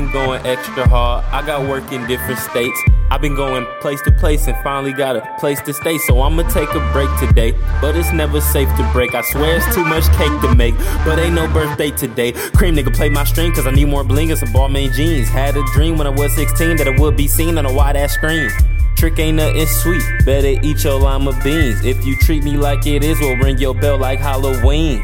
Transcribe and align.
going 0.00 0.44
extra 0.46 0.88
hard. 0.88 1.24
I 1.26 1.44
got 1.44 1.68
work 1.68 1.92
in 1.92 2.06
different 2.06 2.40
states. 2.40 2.80
I've 3.10 3.20
been 3.20 3.34
going 3.34 3.66
place 3.80 4.00
to 4.02 4.10
place 4.10 4.46
and 4.46 4.56
finally 4.64 4.94
got 4.94 5.16
a 5.16 5.36
place 5.38 5.60
to 5.62 5.74
stay. 5.74 5.98
So 5.98 6.22
I'ma 6.22 6.48
take 6.48 6.70
a 6.70 6.92
break 6.92 7.10
today. 7.18 7.52
But 7.82 7.94
it's 7.94 8.10
never 8.12 8.40
safe 8.40 8.68
to 8.76 8.90
break. 8.92 9.14
I 9.14 9.20
swear 9.20 9.56
it's 9.56 9.74
too 9.74 9.84
much 9.84 10.04
cake 10.16 10.40
to 10.40 10.54
make. 10.54 10.76
But 11.04 11.18
ain't 11.18 11.34
no 11.34 11.46
birthday 11.48 11.90
today. 11.90 12.32
Cream 12.32 12.74
nigga 12.74 12.94
play 12.94 13.10
my 13.10 13.24
string 13.24 13.52
cause 13.52 13.66
I 13.66 13.70
need 13.70 13.84
more 13.84 14.02
bling 14.02 14.30
and 14.30 14.40
some 14.40 14.48
Balmain 14.48 14.94
jeans. 14.94 15.28
Had 15.28 15.56
a 15.56 15.62
dream 15.74 15.98
when 15.98 16.06
I 16.06 16.10
was 16.10 16.32
16 16.34 16.78
that 16.78 16.86
it 16.86 16.98
would 16.98 17.16
be 17.16 17.28
seen 17.28 17.58
on 17.58 17.66
a 17.66 17.72
wide 17.72 17.96
ass 17.96 18.14
screen. 18.14 18.48
Trick 18.96 19.18
ain't 19.18 19.36
nothing 19.36 19.66
sweet, 19.66 20.02
better 20.24 20.54
eat 20.62 20.84
your 20.84 20.98
lima 20.98 21.38
beans. 21.42 21.84
If 21.84 22.04
you 22.06 22.16
treat 22.16 22.44
me 22.44 22.56
like 22.56 22.86
it 22.86 23.02
is, 23.02 23.18
we'll 23.18 23.36
ring 23.36 23.58
your 23.58 23.74
bell 23.74 23.98
like 23.98 24.20
Halloween. 24.20 25.02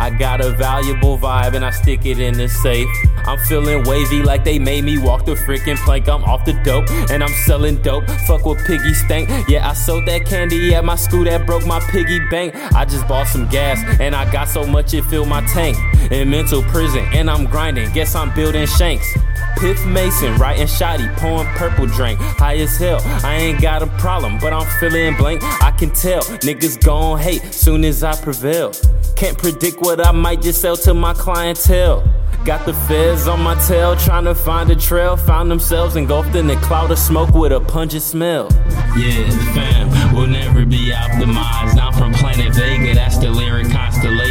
I 0.00 0.08
got 0.08 0.40
a 0.40 0.50
valuable 0.52 1.18
vibe 1.18 1.54
and 1.54 1.62
I 1.62 1.70
stick 1.70 2.06
it 2.06 2.18
in 2.18 2.32
the 2.32 2.48
safe. 2.48 2.88
I'm 3.26 3.38
feeling 3.40 3.84
wavy 3.84 4.22
like 4.22 4.44
they 4.44 4.58
made 4.58 4.82
me 4.82 4.96
walk 4.96 5.26
the 5.26 5.34
freaking 5.34 5.76
plank. 5.76 6.08
I'm 6.08 6.24
off 6.24 6.46
the 6.46 6.54
dope 6.64 6.90
and 7.10 7.22
I'm 7.22 7.34
selling 7.44 7.76
dope. 7.82 8.08
Fuck 8.26 8.46
with 8.46 8.66
piggy 8.66 8.94
stank. 8.94 9.28
Yeah, 9.46 9.68
I 9.68 9.74
sold 9.74 10.06
that 10.06 10.24
candy 10.24 10.74
at 10.74 10.86
my 10.86 10.96
school 10.96 11.24
that 11.24 11.44
broke 11.44 11.66
my 11.66 11.80
piggy 11.90 12.18
bank. 12.30 12.54
I 12.74 12.86
just 12.86 13.06
bought 13.06 13.26
some 13.26 13.46
gas 13.48 13.78
and 14.00 14.14
I 14.14 14.30
got 14.32 14.48
so 14.48 14.64
much 14.64 14.94
it 14.94 15.04
filled 15.04 15.28
my 15.28 15.42
tank. 15.48 15.76
In 16.10 16.30
mental 16.30 16.62
prison 16.62 17.04
and 17.12 17.28
I'm 17.28 17.44
grinding. 17.44 17.92
Guess 17.92 18.14
I'm 18.14 18.34
building 18.34 18.66
shanks. 18.66 19.14
Piff 19.58 19.84
Mason, 19.86 20.36
writing 20.36 20.66
shoddy, 20.66 21.08
pouring 21.16 21.46
purple 21.48 21.86
drink. 21.86 22.18
High 22.20 22.56
as 22.56 22.76
hell, 22.76 23.00
I 23.24 23.36
ain't 23.36 23.60
got 23.60 23.82
a 23.82 23.86
problem, 23.98 24.38
but 24.38 24.52
I'm 24.52 24.66
feeling 24.78 25.16
blank. 25.16 25.42
I 25.62 25.70
can 25.70 25.90
tell 25.90 26.22
niggas 26.22 26.84
gon' 26.84 27.18
hate 27.18 27.42
soon 27.52 27.84
as 27.84 28.02
I 28.02 28.14
prevail. 28.20 28.72
Can't 29.16 29.36
predict 29.36 29.80
what 29.80 30.04
I 30.04 30.12
might 30.12 30.40
just 30.40 30.60
sell 30.60 30.76
to 30.78 30.94
my 30.94 31.14
clientele. 31.14 32.02
Got 32.44 32.64
the 32.64 32.72
feds 32.72 33.28
on 33.28 33.42
my 33.42 33.54
tail, 33.66 33.96
trying 33.96 34.24
to 34.24 34.34
find 34.34 34.70
a 34.70 34.76
trail. 34.76 35.14
Found 35.14 35.50
themselves 35.50 35.96
engulfed 35.96 36.34
in 36.34 36.48
a 36.48 36.56
cloud 36.62 36.90
of 36.90 36.98
smoke 36.98 37.34
with 37.34 37.52
a 37.52 37.60
pungent 37.60 38.02
smell. 38.02 38.48
Yeah, 38.96 39.28
fam, 39.52 40.14
we'll 40.14 40.26
never 40.26 40.64
be 40.64 40.90
optimized. 40.90 41.78
I'm 41.78 41.92
from 41.92 42.14
planet 42.14 42.54
Vega, 42.54 42.94
that's 42.94 43.18
the 43.18 43.30
lyric 43.30 43.70
constellation. 43.70 44.29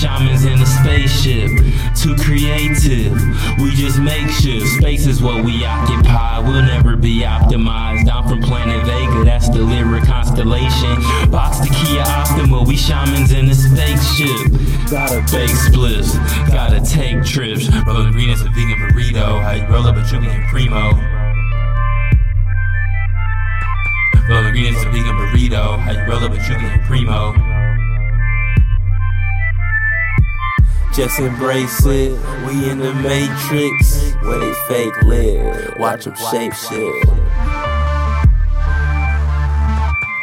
Shamans 0.00 0.46
in 0.46 0.58
a 0.58 0.66
spaceship. 0.66 1.50
Too 1.94 2.16
creative, 2.16 3.12
we 3.60 3.70
just 3.72 3.98
make 4.00 4.30
sure 4.30 4.64
space 4.78 5.06
is 5.06 5.20
what 5.20 5.44
we 5.44 5.62
occupy. 5.62 6.38
We'll 6.38 6.62
never 6.62 6.96
be 6.96 7.20
optimized. 7.20 8.10
I'm 8.10 8.26
from 8.26 8.40
planet 8.40 8.82
Vega, 8.86 9.24
that's 9.24 9.50
the 9.50 9.58
lyric 9.62 10.04
constellation. 10.04 10.96
Box 11.30 11.58
the 11.58 11.68
Kia 11.68 12.00
Optima, 12.00 12.62
we 12.62 12.76
shamans 12.76 13.32
in 13.32 13.50
a 13.50 13.54
spaceship. 13.54 14.50
Gotta 14.90 15.20
bake 15.30 15.50
spliffs, 15.50 16.16
gotta 16.48 16.80
take 16.80 17.22
trips. 17.22 17.68
Rolling 17.86 18.12
green 18.12 18.30
is 18.30 18.40
a 18.40 18.48
vegan 18.48 18.78
burrito. 18.78 19.42
How 19.42 19.52
you 19.52 19.66
roll 19.66 19.86
up 19.86 19.96
a 19.96 20.04
Julian 20.04 20.46
Primo? 20.48 20.92
Rolling 24.30 24.52
green 24.52 24.74
is 24.74 24.82
a 24.82 24.88
vegan 24.88 25.14
burrito. 25.16 25.78
How 25.78 25.92
you 25.92 26.10
roll 26.10 26.24
up 26.24 26.32
a 26.32 26.38
Julian 26.38 26.80
Primo? 26.86 27.59
Just 31.00 31.18
embrace 31.18 31.86
it. 31.86 32.12
We 32.46 32.68
in 32.68 32.78
the 32.78 32.92
matrix 32.92 34.12
where 34.20 34.38
they 34.38 34.52
fake 34.68 35.02
live. 35.04 35.74
Watch 35.78 36.04
them 36.04 36.14
shape 36.14 36.52
shift. 36.52 37.06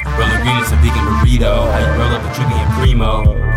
Rolling 0.06 0.42
green 0.44 0.62
is 0.62 0.72
a 0.72 0.78
vegan 0.78 1.04
burrito. 1.10 1.66
How 1.72 1.80
you 1.80 2.00
roll 2.00 2.12
up 2.14 2.22
a 2.22 2.36
Julian 2.36 2.70
Primo? 2.78 3.57